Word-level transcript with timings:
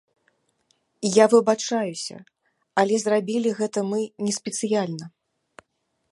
Я 1.15 1.25
выбачаюся, 1.33 2.17
але 2.83 2.95
зрабілі 3.03 3.49
гэта 3.59 3.79
мы 3.91 3.99
не 4.29 4.33
спецыяльна. 4.39 5.05